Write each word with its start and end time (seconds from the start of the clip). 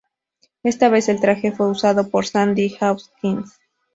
Esta 0.63 0.89
vez, 0.89 1.09
el 1.09 1.21
traje 1.21 1.51
fue 1.51 1.69
usado 1.69 2.09
por 2.09 2.25
Sandy 2.25 2.69
Hawkins. 2.79 3.59